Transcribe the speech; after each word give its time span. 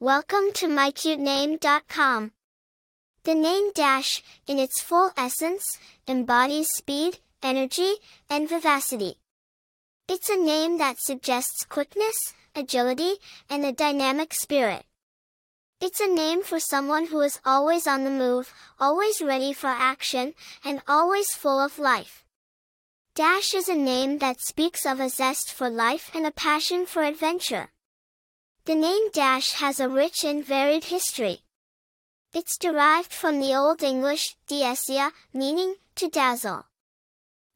Welcome 0.00 0.52
to 0.54 0.68
mycutename.com. 0.68 2.30
The 3.24 3.34
name 3.34 3.72
Dash, 3.74 4.22
in 4.46 4.60
its 4.60 4.80
full 4.80 5.10
essence, 5.16 5.76
embodies 6.06 6.68
speed, 6.68 7.18
energy, 7.42 7.94
and 8.30 8.48
vivacity. 8.48 9.16
It's 10.06 10.28
a 10.28 10.36
name 10.36 10.78
that 10.78 11.00
suggests 11.00 11.64
quickness, 11.64 12.32
agility, 12.54 13.14
and 13.50 13.64
a 13.64 13.72
dynamic 13.72 14.34
spirit. 14.34 14.84
It's 15.80 15.98
a 15.98 16.06
name 16.06 16.44
for 16.44 16.60
someone 16.60 17.08
who 17.08 17.20
is 17.22 17.40
always 17.44 17.88
on 17.88 18.04
the 18.04 18.10
move, 18.10 18.54
always 18.78 19.20
ready 19.20 19.52
for 19.52 19.66
action, 19.66 20.34
and 20.64 20.80
always 20.86 21.34
full 21.34 21.58
of 21.58 21.80
life. 21.80 22.24
Dash 23.16 23.52
is 23.52 23.68
a 23.68 23.74
name 23.74 24.18
that 24.18 24.40
speaks 24.40 24.86
of 24.86 25.00
a 25.00 25.08
zest 25.08 25.52
for 25.52 25.68
life 25.68 26.12
and 26.14 26.24
a 26.24 26.30
passion 26.30 26.86
for 26.86 27.02
adventure. 27.02 27.70
The 28.68 28.74
name 28.74 29.08
Dash 29.14 29.52
has 29.52 29.80
a 29.80 29.88
rich 29.88 30.24
and 30.24 30.44
varied 30.44 30.84
history. 30.84 31.38
It's 32.34 32.58
derived 32.58 33.14
from 33.14 33.40
the 33.40 33.54
Old 33.54 33.82
English, 33.82 34.36
diesia, 34.46 35.12
meaning 35.32 35.76
to 35.94 36.10
dazzle. 36.10 36.66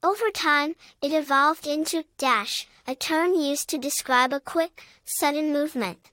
Over 0.03 0.31
time, 0.31 0.75
it 1.03 1.13
evolved 1.13 1.67
into 1.67 2.07
dash, 2.17 2.67
a 2.87 2.95
term 2.95 3.35
used 3.35 3.69
to 3.69 3.77
describe 3.77 4.33
a 4.33 4.41
quick, 4.41 4.85
sudden 5.05 5.53
movement. 5.53 6.11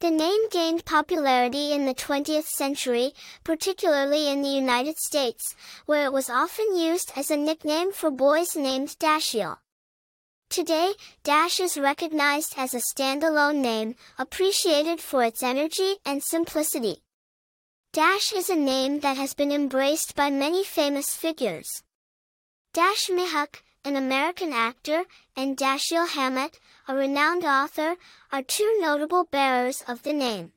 The 0.00 0.10
name 0.10 0.48
gained 0.50 0.84
popularity 0.84 1.70
in 1.70 1.86
the 1.86 1.94
20th 1.94 2.48
century, 2.48 3.12
particularly 3.44 4.26
in 4.26 4.42
the 4.42 4.48
United 4.48 4.98
States, 4.98 5.54
where 5.86 6.04
it 6.04 6.12
was 6.12 6.28
often 6.28 6.76
used 6.76 7.12
as 7.14 7.30
a 7.30 7.36
nickname 7.36 7.92
for 7.92 8.10
boys 8.10 8.56
named 8.56 8.96
Dashiell. 8.98 9.58
Today, 10.50 10.94
Dash 11.22 11.60
is 11.60 11.78
recognized 11.78 12.54
as 12.56 12.74
a 12.74 12.80
standalone 12.80 13.60
name, 13.60 13.94
appreciated 14.18 15.00
for 15.00 15.22
its 15.22 15.44
energy 15.44 15.98
and 16.04 16.24
simplicity. 16.24 17.04
Dash 17.92 18.32
is 18.32 18.50
a 18.50 18.56
name 18.56 18.98
that 18.98 19.16
has 19.16 19.32
been 19.32 19.52
embraced 19.52 20.16
by 20.16 20.28
many 20.28 20.64
famous 20.64 21.14
figures. 21.14 21.84
Dash 22.74 23.08
Mihok, 23.08 23.62
an 23.84 23.94
American 23.94 24.52
actor, 24.52 25.04
and 25.36 25.56
Dashiell 25.56 26.08
Hammett, 26.08 26.58
a 26.88 26.96
renowned 26.96 27.44
author, 27.44 27.94
are 28.32 28.42
two 28.42 28.76
notable 28.80 29.22
bearers 29.30 29.84
of 29.86 30.02
the 30.02 30.12
name. 30.12 30.50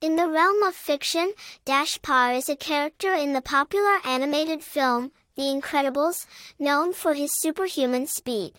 In 0.00 0.16
the 0.16 0.28
realm 0.28 0.64
of 0.64 0.74
fiction, 0.74 1.32
Dash 1.64 2.02
Parr 2.02 2.32
is 2.32 2.48
a 2.48 2.56
character 2.56 3.14
in 3.14 3.34
the 3.34 3.40
popular 3.40 4.00
animated 4.04 4.64
film, 4.64 5.12
The 5.36 5.42
Incredibles, 5.42 6.26
known 6.58 6.92
for 6.92 7.14
his 7.14 7.30
superhuman 7.40 8.08
speed. 8.08 8.54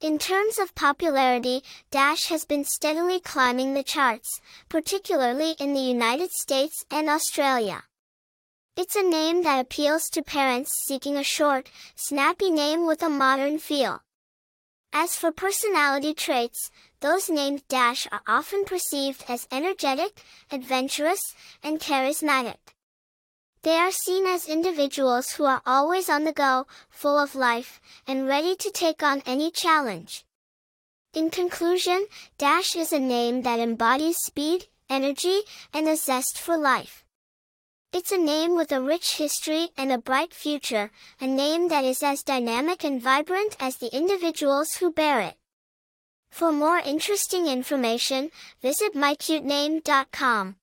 In 0.00 0.16
terms 0.16 0.60
of 0.60 0.76
popularity, 0.76 1.64
Dash 1.90 2.26
has 2.26 2.44
been 2.44 2.62
steadily 2.62 3.18
climbing 3.18 3.74
the 3.74 3.82
charts, 3.82 4.40
particularly 4.68 5.56
in 5.58 5.74
the 5.74 5.80
United 5.80 6.30
States 6.30 6.84
and 6.88 7.10
Australia. 7.10 7.82
It's 8.76 8.94
a 8.94 9.02
name 9.02 9.42
that 9.42 9.58
appeals 9.58 10.08
to 10.10 10.22
parents 10.22 10.70
seeking 10.86 11.16
a 11.16 11.24
short, 11.24 11.68
snappy 11.96 12.48
name 12.48 12.86
with 12.86 13.02
a 13.02 13.08
modern 13.08 13.58
feel. 13.58 14.04
As 14.92 15.16
for 15.16 15.32
personality 15.32 16.14
traits, 16.14 16.70
those 17.00 17.28
named 17.28 17.66
Dash 17.66 18.06
are 18.12 18.22
often 18.24 18.64
perceived 18.64 19.24
as 19.28 19.48
energetic, 19.50 20.22
adventurous, 20.52 21.34
and 21.60 21.80
charismatic. 21.80 22.67
They 23.62 23.76
are 23.76 23.90
seen 23.90 24.26
as 24.26 24.48
individuals 24.48 25.32
who 25.32 25.44
are 25.44 25.62
always 25.66 26.08
on 26.08 26.24
the 26.24 26.32
go, 26.32 26.66
full 26.88 27.18
of 27.18 27.34
life, 27.34 27.80
and 28.06 28.26
ready 28.26 28.54
to 28.56 28.70
take 28.70 29.02
on 29.02 29.22
any 29.26 29.50
challenge. 29.50 30.24
In 31.12 31.30
conclusion, 31.30 32.06
Dash 32.36 32.76
is 32.76 32.92
a 32.92 32.98
name 32.98 33.42
that 33.42 33.58
embodies 33.58 34.18
speed, 34.18 34.66
energy, 34.88 35.40
and 35.72 35.88
a 35.88 35.96
zest 35.96 36.38
for 36.38 36.56
life. 36.56 37.04
It's 37.92 38.12
a 38.12 38.18
name 38.18 38.54
with 38.54 38.70
a 38.70 38.82
rich 38.82 39.16
history 39.16 39.70
and 39.76 39.90
a 39.90 39.98
bright 39.98 40.34
future, 40.34 40.90
a 41.20 41.26
name 41.26 41.68
that 41.68 41.84
is 41.84 42.02
as 42.02 42.22
dynamic 42.22 42.84
and 42.84 43.02
vibrant 43.02 43.56
as 43.58 43.78
the 43.78 43.94
individuals 43.96 44.74
who 44.74 44.92
bear 44.92 45.20
it. 45.20 45.36
For 46.30 46.52
more 46.52 46.78
interesting 46.78 47.46
information, 47.46 48.30
visit 48.60 48.94
mycutename.com. 48.94 50.56